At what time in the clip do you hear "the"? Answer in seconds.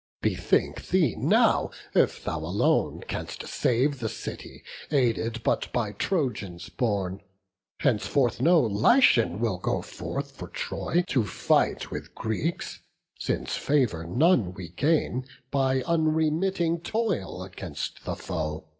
3.99-4.09, 18.03-18.15